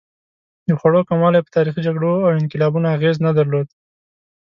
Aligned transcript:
د 0.67 0.69
خوړو 0.79 1.07
کموالی 1.09 1.41
په 1.43 1.51
تاریخي 1.57 1.81
جګړو 1.87 2.11
او 2.27 2.37
انقلابونو 2.41 2.87
اغېز 2.95 3.17
نه 3.25 3.31
درلود. 3.37 3.67